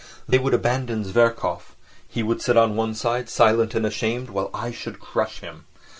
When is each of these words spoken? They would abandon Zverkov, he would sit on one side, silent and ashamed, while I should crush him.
They 0.27 0.39
would 0.39 0.55
abandon 0.55 1.03
Zverkov, 1.03 1.75
he 2.07 2.23
would 2.23 2.41
sit 2.41 2.57
on 2.57 2.75
one 2.75 2.95
side, 2.95 3.29
silent 3.29 3.75
and 3.75 3.85
ashamed, 3.85 4.31
while 4.31 4.49
I 4.51 4.71
should 4.71 4.99
crush 4.99 5.41
him. 5.41 5.65